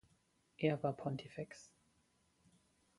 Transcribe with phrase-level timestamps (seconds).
[0.57, 1.69] Er war Pontifex.